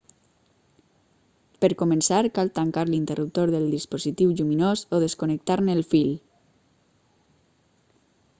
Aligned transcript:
per 1.65 1.69
començar 1.81 2.21
cal 2.37 2.49
tancar 2.55 2.85
l'interruptor 2.93 3.53
del 3.57 3.69
dispositiu 3.75 4.33
lluminós 4.39 4.83
o 4.97 5.03
desconnectar-ne 5.05 5.77
el 5.79 5.87
fil 5.93 6.11